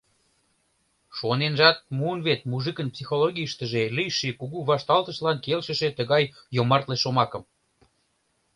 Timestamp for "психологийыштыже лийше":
2.93-4.29